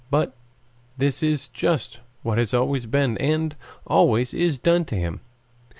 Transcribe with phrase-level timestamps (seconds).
[0.09, 0.33] But
[0.97, 3.55] this is just what has always been and
[3.85, 5.19] always is done to him.